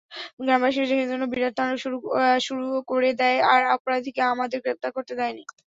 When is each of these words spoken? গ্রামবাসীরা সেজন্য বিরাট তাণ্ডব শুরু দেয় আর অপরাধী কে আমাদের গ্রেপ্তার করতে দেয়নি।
গ্রামবাসীরা 0.39 0.87
সেজন্য 0.91 1.23
বিরাট 1.31 1.53
তাণ্ডব 1.57 1.77
শুরু 2.41 2.65
দেয় 3.19 3.39
আর 3.51 3.61
অপরাধী 3.75 4.09
কে 4.15 4.21
আমাদের 4.33 4.59
গ্রেপ্তার 4.63 4.91
করতে 4.97 5.13
দেয়নি। 5.19 5.43